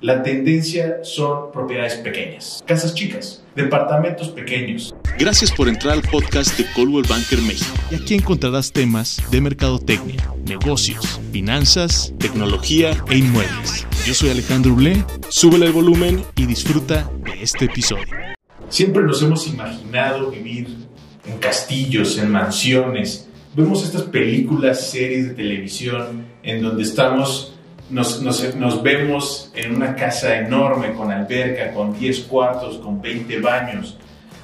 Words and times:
La 0.00 0.22
tendencia 0.22 1.00
son 1.02 1.50
propiedades 1.50 1.94
pequeñas, 1.96 2.62
casas 2.64 2.94
chicas, 2.94 3.42
departamentos 3.56 4.28
pequeños. 4.28 4.94
Gracias 5.18 5.50
por 5.50 5.68
entrar 5.68 5.94
al 5.94 6.02
podcast 6.02 6.56
de 6.56 6.64
Coldwell 6.72 7.04
Banker 7.08 7.40
México. 7.42 7.74
Y 7.90 7.96
aquí 7.96 8.14
encontrarás 8.14 8.70
temas 8.70 9.20
de 9.32 9.40
mercadotecnia, 9.40 10.32
negocios, 10.46 11.20
finanzas, 11.32 12.14
tecnología 12.16 12.92
e 13.10 13.18
inmuebles. 13.18 13.88
Yo 14.06 14.14
soy 14.14 14.30
Alejandro 14.30 14.76
Blé, 14.76 15.04
súbele 15.30 15.66
el 15.66 15.72
volumen 15.72 16.22
y 16.36 16.46
disfruta 16.46 17.10
de 17.24 17.42
este 17.42 17.64
episodio. 17.64 18.06
Siempre 18.68 19.02
nos 19.02 19.20
hemos 19.20 19.48
imaginado 19.48 20.30
vivir 20.30 20.68
en 21.26 21.38
castillos, 21.38 22.18
en 22.18 22.30
mansiones. 22.30 23.28
Vemos 23.56 23.82
estas 23.82 24.02
películas, 24.02 24.92
series 24.92 25.30
de 25.30 25.34
televisión 25.34 26.24
en 26.44 26.62
donde 26.62 26.84
estamos 26.84 27.57
nos, 27.90 28.22
nos, 28.22 28.82
vemos 28.82 29.50
en 29.54 29.74
una 29.74 29.94
casa 29.94 30.38
enorme 30.38 30.92
con 30.94 31.10
alberca, 31.10 31.72
con 31.72 31.98
10 31.98 32.20
cuartos, 32.20 32.78
con 32.78 33.00
20 33.00 33.40
baños, 33.40 33.96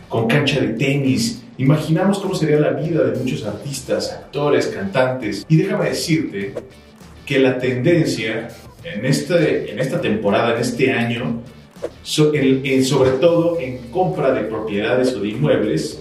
con 0.09 0.27
cancha 0.27 0.61
de 0.61 0.69
tenis. 0.69 1.43
Imaginamos 1.59 2.19
cómo 2.19 2.35
sería 2.35 2.59
la 2.59 2.71
vida 2.71 3.05
de 3.05 3.19
muchos 3.19 3.45
artistas, 3.45 4.13
actores, 4.13 4.67
cantantes. 4.67 5.45
Y 5.49 5.57
déjame 5.57 5.91
decirte 5.91 6.55
que 7.27 7.39
la 7.39 7.59
tendencia 7.59 8.49
en, 8.83 9.05
este, 9.05 9.71
en 9.71 9.79
esta 9.79 10.01
temporada, 10.01 10.55
en 10.55 10.61
este 10.61 10.93
año, 10.93 11.43
sobre 12.03 13.11
todo 13.21 13.61
en 13.61 13.79
compra 13.91 14.33
de 14.33 14.43
propiedades 14.43 15.15
o 15.15 15.21
de 15.21 15.29
inmuebles, 15.29 16.01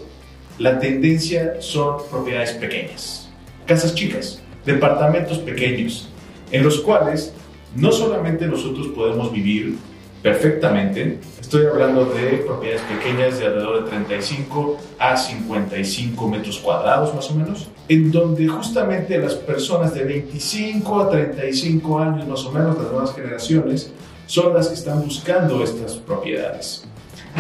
la 0.59 0.79
tendencia 0.79 1.55
son 1.59 1.97
propiedades 2.09 2.51
pequeñas, 2.51 3.29
casas 3.65 3.95
chicas, 3.95 4.41
departamentos 4.65 5.39
pequeños, 5.39 6.09
en 6.53 6.63
los 6.63 6.79
cuales 6.79 7.33
no 7.75 7.91
solamente 7.91 8.45
nosotros 8.47 8.87
podemos 8.95 9.31
vivir 9.31 9.75
perfectamente, 10.21 11.19
estoy 11.41 11.65
hablando 11.65 12.05
de 12.05 12.37
propiedades 12.45 12.83
pequeñas 12.83 13.39
de 13.39 13.47
alrededor 13.47 13.83
de 13.83 13.89
35 13.89 14.77
a 14.99 15.17
55 15.17 16.27
metros 16.29 16.59
cuadrados 16.59 17.13
más 17.13 17.29
o 17.29 17.35
menos, 17.35 17.69
en 17.89 18.11
donde 18.11 18.47
justamente 18.47 19.17
las 19.17 19.33
personas 19.33 19.93
de 19.93 20.05
25 20.05 21.01
a 21.01 21.09
35 21.09 21.99
años 21.99 22.27
más 22.27 22.45
o 22.45 22.51
menos, 22.51 22.77
las 22.77 22.89
nuevas 22.89 23.13
generaciones, 23.13 23.91
son 24.27 24.53
las 24.53 24.67
que 24.69 24.75
están 24.75 25.01
buscando 25.01 25.61
estas 25.63 25.97
propiedades. 25.97 26.87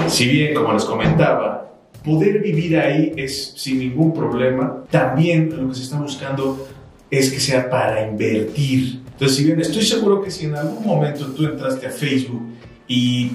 Si 0.07 0.27
bien, 0.27 0.55
como 0.55 0.73
les 0.73 0.83
comentaba, 0.83 1.71
poder 2.03 2.39
vivir 2.39 2.77
ahí 2.77 3.13
es 3.15 3.53
sin 3.55 3.79
ningún 3.79 4.11
problema, 4.13 4.83
también 4.89 5.55
lo 5.55 5.69
que 5.69 5.75
se 5.75 5.83
está 5.83 5.99
buscando 5.99 6.67
es 7.09 7.31
que 7.31 7.39
sea 7.39 7.69
para 7.69 8.07
invertir. 8.07 9.02
Entonces, 9.13 9.37
si 9.37 9.45
bien 9.45 9.61
estoy 9.61 9.83
seguro 9.83 10.21
que 10.21 10.29
si 10.29 10.45
en 10.45 10.55
algún 10.55 10.85
momento 10.85 11.27
tú 11.27 11.45
entraste 11.45 11.87
a 11.87 11.89
Facebook 11.89 12.41
y 12.87 13.31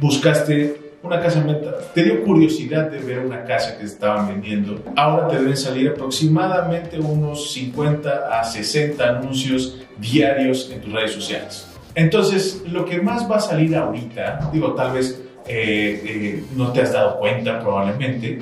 buscaste 0.00 0.92
una 1.02 1.20
casa 1.20 1.40
en 1.40 1.48
venta, 1.48 1.78
te 1.92 2.04
dio 2.04 2.22
curiosidad 2.22 2.90
de 2.90 2.98
ver 2.98 3.20
una 3.20 3.44
casa 3.44 3.76
que 3.76 3.84
estaban 3.84 4.28
vendiendo, 4.28 4.80
ahora 4.96 5.28
te 5.28 5.38
deben 5.38 5.56
salir 5.56 5.88
aproximadamente 5.88 6.98
unos 6.98 7.52
50 7.52 8.40
a 8.40 8.44
60 8.44 9.04
anuncios 9.04 9.80
diarios 9.98 10.70
en 10.72 10.80
tus 10.80 10.92
redes 10.92 11.12
sociales. 11.12 11.66
Entonces, 11.94 12.62
lo 12.70 12.84
que 12.84 13.00
más 13.00 13.30
va 13.30 13.36
a 13.36 13.40
salir 13.40 13.74
ahorita, 13.74 14.50
digo, 14.52 14.74
tal 14.74 14.92
vez 14.92 15.20
eh, 15.46 16.02
eh, 16.04 16.44
no 16.56 16.72
te 16.72 16.82
has 16.82 16.92
dado 16.92 17.18
cuenta 17.18 17.60
probablemente, 17.60 18.38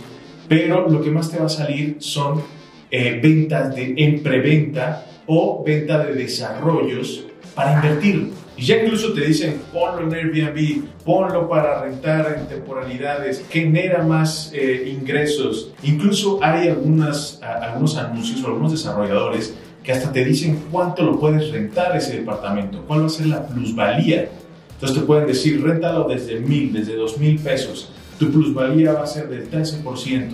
pero 0.48 0.88
lo 0.88 1.00
que 1.02 1.10
más 1.10 1.30
te 1.30 1.38
va 1.38 1.46
a 1.46 1.48
salir 1.48 1.96
son 1.98 2.42
eh, 2.90 3.20
ventas 3.22 3.74
de, 3.74 3.94
en 3.96 4.22
preventa 4.22 5.06
o 5.26 5.62
venta 5.64 6.04
de 6.04 6.14
desarrollos 6.14 7.24
para 7.54 7.74
invertir. 7.74 8.30
Y 8.56 8.64
ya 8.64 8.82
incluso 8.82 9.12
te 9.14 9.22
dicen, 9.22 9.62
ponlo 9.72 10.02
en 10.06 10.12
Airbnb, 10.12 10.82
ponlo 11.04 11.48
para 11.48 11.82
rentar 11.82 12.36
en 12.38 12.46
temporalidades, 12.46 13.42
genera 13.48 14.02
más 14.02 14.52
eh, 14.52 14.92
ingresos. 14.94 15.72
Incluso 15.82 16.38
hay 16.42 16.68
algunas, 16.68 17.40
algunos 17.42 17.96
anuncios 17.96 18.42
o 18.44 18.48
algunos 18.48 18.72
desarrolladores 18.72 19.54
que 19.82 19.92
hasta 19.92 20.12
te 20.12 20.24
dicen 20.24 20.64
cuánto 20.70 21.04
lo 21.04 21.18
puedes 21.18 21.50
rentar 21.50 21.96
ese 21.96 22.18
departamento, 22.18 22.84
cuál 22.86 23.02
va 23.02 23.06
a 23.06 23.08
ser 23.08 23.26
la 23.28 23.46
plusvalía. 23.46 24.28
Entonces 24.74 24.98
te 24.98 25.06
pueden 25.06 25.26
decir, 25.26 25.62
réntalo 25.62 26.06
desde 26.06 26.40
mil, 26.40 26.72
desde 26.72 26.96
dos 26.96 27.16
mil 27.18 27.38
pesos. 27.38 27.90
Tu 28.20 28.30
plusvalía 28.30 28.92
va 28.92 29.04
a 29.04 29.06
ser 29.06 29.30
del 29.30 29.50
13%. 29.50 30.28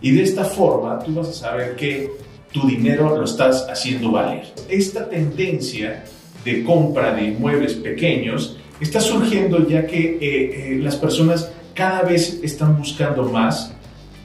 Y 0.00 0.10
de 0.10 0.24
esta 0.24 0.44
forma 0.44 0.98
tú 0.98 1.14
vas 1.14 1.28
a 1.28 1.32
saber 1.32 1.76
que 1.76 2.10
tu 2.50 2.66
dinero 2.66 3.16
lo 3.16 3.24
estás 3.24 3.64
haciendo 3.70 4.10
valer. 4.10 4.42
Esta 4.68 5.08
tendencia 5.08 6.02
de 6.44 6.64
compra 6.64 7.14
de 7.14 7.28
inmuebles 7.28 7.74
pequeños 7.74 8.56
está 8.80 9.00
surgiendo 9.00 9.68
ya 9.68 9.86
que 9.86 10.00
eh, 10.00 10.18
eh, 10.20 10.78
las 10.82 10.96
personas 10.96 11.52
cada 11.74 12.02
vez 12.02 12.40
están 12.42 12.76
buscando 12.76 13.22
más 13.22 13.72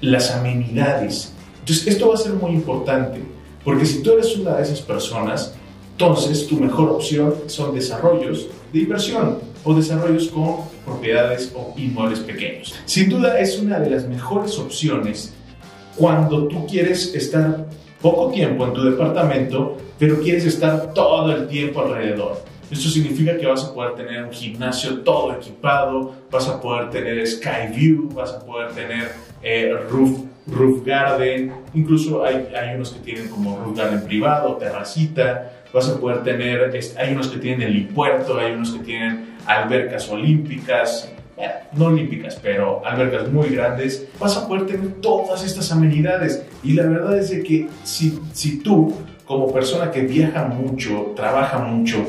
las 0.01 0.31
amenidades. 0.31 1.33
Entonces 1.59 1.85
esto 1.85 2.07
va 2.07 2.15
a 2.15 2.17
ser 2.17 2.33
muy 2.33 2.53
importante 2.53 3.19
porque 3.63 3.85
si 3.85 4.01
tú 4.01 4.13
eres 4.13 4.35
una 4.35 4.55
de 4.55 4.63
esas 4.63 4.81
personas, 4.81 5.53
entonces 5.91 6.47
tu 6.47 6.55
mejor 6.57 6.89
opción 6.89 7.35
son 7.45 7.75
desarrollos 7.75 8.47
de 8.73 8.79
inversión 8.79 9.52
o 9.63 9.73
desarrollos 9.73 10.27
con 10.29 10.57
propiedades 10.85 11.51
o 11.55 11.73
inmuebles 11.77 12.19
pequeños. 12.19 12.75
Sin 12.85 13.09
duda 13.09 13.39
es 13.39 13.59
una 13.59 13.79
de 13.79 13.89
las 13.89 14.07
mejores 14.07 14.57
opciones 14.59 15.33
cuando 15.95 16.47
tú 16.47 16.65
quieres 16.67 17.13
estar 17.13 17.65
poco 18.01 18.31
tiempo 18.31 18.65
en 18.65 18.73
tu 18.73 18.83
departamento, 18.83 19.77
pero 19.97 20.19
quieres 20.19 20.45
estar 20.45 20.93
todo 20.93 21.31
el 21.33 21.47
tiempo 21.47 21.81
alrededor. 21.81 22.43
Esto 22.69 22.89
significa 22.89 23.37
que 23.37 23.45
vas 23.45 23.63
a 23.63 23.73
poder 23.73 23.93
tener 23.93 24.23
un 24.23 24.31
gimnasio 24.31 25.01
todo 25.01 25.33
equipado, 25.33 26.13
vas 26.31 26.47
a 26.47 26.59
poder 26.59 26.89
tener 26.89 27.25
sky 27.27 27.71
view, 27.73 28.09
vas 28.13 28.31
a 28.31 28.39
poder 28.43 28.71
tener 28.73 29.11
eh, 29.43 29.73
roof, 29.89 30.21
roof 30.47 30.83
garden, 30.83 31.53
incluso 31.73 32.23
hay, 32.25 32.49
hay 32.55 32.75
unos 32.75 32.91
que 32.91 32.99
tienen 32.99 33.29
como 33.29 33.63
roof 33.63 33.77
garden 33.77 34.03
privado, 34.03 34.55
terracita, 34.55 35.62
vas 35.73 35.89
a 35.89 35.99
poder 35.99 36.23
tener, 36.23 36.71
hay 36.97 37.13
unos 37.13 37.27
que 37.27 37.39
tienen 37.39 37.67
helipuerto, 37.67 38.37
hay 38.37 38.53
unos 38.53 38.71
que 38.71 38.79
tienen 38.79 39.35
albercas 39.45 40.07
olímpicas, 40.09 41.11
no 41.73 41.85
olímpicas, 41.85 42.39
pero 42.41 42.85
albercas 42.85 43.31
muy 43.31 43.49
grandes, 43.49 44.07
vas 44.19 44.37
a 44.37 44.47
poder 44.47 44.67
tener 44.67 44.93
todas 45.01 45.43
estas 45.43 45.71
amenidades. 45.71 46.45
Y 46.63 46.73
la 46.73 46.83
verdad 46.83 47.17
es 47.17 47.31
de 47.31 47.43
que 47.43 47.67
si, 47.83 48.19
si 48.33 48.59
tú, 48.59 48.93
como 49.25 49.51
persona 49.51 49.91
que 49.91 50.01
viaja 50.01 50.45
mucho, 50.45 51.13
trabaja 51.15 51.57
mucho 51.59 52.05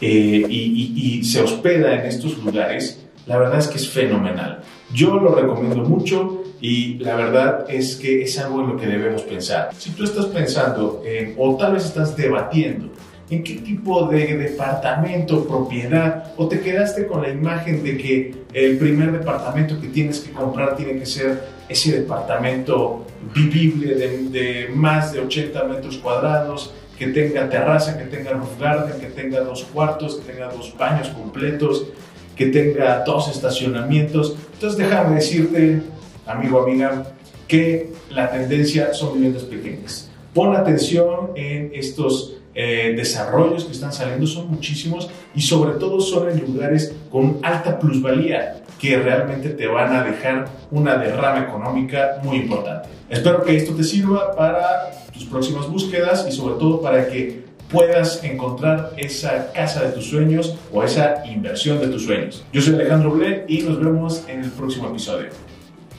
eh, 0.00 0.46
y, 0.48 1.24
se 1.24 1.42
hospeda 1.42 1.94
en 1.94 2.06
estos 2.06 2.38
lugares, 2.38 3.04
la 3.26 3.36
verdad 3.36 3.58
es 3.58 3.66
que 3.66 3.78
es 3.78 3.88
fenomenal. 3.88 4.60
Yo 4.94 5.16
lo 5.16 5.34
recomiendo 5.34 5.82
mucho 5.82 6.44
y 6.60 6.94
la 6.98 7.16
verdad 7.16 7.66
es 7.68 7.96
que 7.96 8.22
es 8.22 8.38
algo 8.38 8.62
en 8.62 8.68
lo 8.68 8.76
que 8.76 8.86
debemos 8.86 9.22
pensar. 9.22 9.70
Si 9.76 9.90
tú 9.90 10.04
estás 10.04 10.26
pensando 10.26 11.02
en, 11.04 11.34
o 11.36 11.56
tal 11.56 11.74
vez 11.74 11.84
estás 11.84 12.16
debatiendo 12.16 12.90
en 13.30 13.42
qué 13.42 13.56
tipo 13.56 14.06
de 14.06 14.36
departamento, 14.36 15.46
propiedad, 15.46 16.32
o 16.36 16.48
te 16.48 16.60
quedaste 16.60 17.06
con 17.06 17.22
la 17.22 17.28
imagen 17.28 17.82
de 17.82 17.98
que 17.98 18.34
el 18.54 18.78
primer 18.78 19.12
departamento 19.12 19.78
que 19.80 19.88
tienes 19.88 20.20
que 20.20 20.32
comprar 20.32 20.76
tiene 20.76 20.98
que 20.98 21.04
ser 21.04 21.42
ese 21.68 22.00
departamento 22.00 23.04
vivible 23.34 23.94
de, 23.94 24.70
más 24.74 25.12
de 25.12 25.20
80 25.20 25.64
metros 25.64 25.98
cuadrados, 25.98 26.72
que 26.98 27.08
tenga 27.08 27.48
terraza, 27.48 27.98
que 27.98 28.04
tenga 28.04 28.32
roof 28.32 28.58
garden, 28.58 29.00
que 29.00 29.06
tenga 29.06 29.40
dos 29.40 29.64
cuartos, 29.64 30.16
que 30.16 30.32
tenga 30.32 30.48
dos 30.48 30.74
baños 30.76 31.08
completos, 31.08 31.86
que 32.34 32.46
tenga 32.46 33.04
dos 33.04 33.28
estacionamientos. 33.28 34.36
Entonces 34.54 34.78
déjame 34.78 35.16
decirte, 35.16 35.82
amigo, 36.26 36.62
amiga, 36.62 37.12
que 37.46 37.92
la 38.10 38.30
tendencia 38.30 38.92
son 38.94 39.14
viviendas 39.14 39.44
pequeñas. 39.44 40.10
Pon 40.38 40.54
atención 40.54 41.32
en 41.34 41.72
estos 41.74 42.36
eh, 42.54 42.94
desarrollos 42.96 43.64
que 43.64 43.72
están 43.72 43.92
saliendo 43.92 44.24
son 44.24 44.48
muchísimos 44.48 45.10
y 45.34 45.40
sobre 45.40 45.80
todo 45.80 46.00
son 46.00 46.30
en 46.30 46.38
lugares 46.38 46.94
con 47.10 47.40
alta 47.42 47.76
plusvalía 47.76 48.62
que 48.78 48.96
realmente 48.98 49.48
te 49.48 49.66
van 49.66 49.96
a 49.96 50.04
dejar 50.04 50.48
una 50.70 50.96
derrama 50.96 51.40
económica 51.40 52.20
muy 52.22 52.36
importante. 52.36 52.88
Espero 53.10 53.42
que 53.42 53.56
esto 53.56 53.74
te 53.74 53.82
sirva 53.82 54.36
para 54.36 54.92
tus 55.12 55.24
próximas 55.24 55.68
búsquedas 55.68 56.24
y 56.28 56.30
sobre 56.30 56.54
todo 56.54 56.80
para 56.80 57.08
que 57.08 57.42
puedas 57.68 58.22
encontrar 58.22 58.92
esa 58.96 59.50
casa 59.52 59.82
de 59.82 59.88
tus 59.90 60.08
sueños 60.08 60.54
o 60.72 60.84
esa 60.84 61.26
inversión 61.26 61.80
de 61.80 61.88
tus 61.88 62.04
sueños. 62.04 62.44
Yo 62.52 62.62
soy 62.62 62.74
Alejandro 62.74 63.10
Ble 63.10 63.44
y 63.48 63.62
nos 63.62 63.80
vemos 63.80 64.22
en 64.28 64.44
el 64.44 64.50
próximo 64.52 64.88
episodio. 64.88 65.30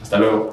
Hasta 0.00 0.18
luego. 0.18 0.52